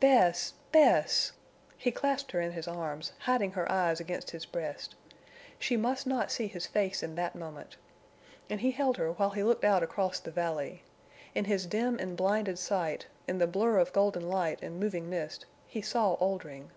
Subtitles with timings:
[0.00, 0.54] "Bess!
[0.72, 1.30] Bess!"
[1.78, 4.96] He clasped her in his arms, hiding her eyes against his breast.
[5.60, 7.76] She must not see his face in that moment.
[8.50, 10.82] And he held her while he looked out across the valley.
[11.36, 15.46] In his dim and blinded sight, in the blur of golden light and moving mist,
[15.68, 16.72] he saw Oldring.